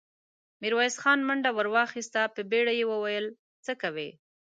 ميرويس 0.61 0.95
خان 1.01 1.19
منډه 1.27 1.49
ور 1.53 1.67
واخيسته، 1.75 2.21
په 2.35 2.41
بيړه 2.51 2.73
يې 2.79 2.85
وويل: 2.91 3.25
څه 3.65 3.71
کوئ! 3.81 4.09